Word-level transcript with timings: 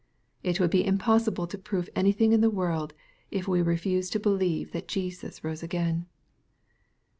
It 0.41 0.59
would 0.59 0.71
be 0.71 0.83
impossible 0.83 1.45
to 1.45 1.59
prove 1.59 1.87
anything 1.95 2.31
in 2.31 2.41
the 2.41 2.49
world, 2.49 2.95
if 3.29 3.47
we 3.47 3.61
refuse 3.61 4.09
to 4.09 4.19
believe 4.19 4.71
that 4.71 4.87
Jesus 4.87 5.43
rose 5.43 5.61
again. 5.61 6.07